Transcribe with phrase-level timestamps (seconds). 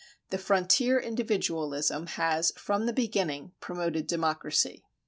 [0.31, 4.83] The frontier individualism has from the beginning promoted democracy.